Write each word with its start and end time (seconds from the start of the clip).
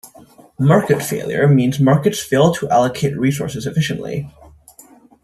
Market 0.59 0.99
failure 1.03 1.47
means 1.47 1.77
that 1.77 1.83
markets 1.83 2.19
fail 2.19 2.51
to 2.55 2.67
allocate 2.71 3.15
resources 3.15 3.67
efficiently. 3.67 4.27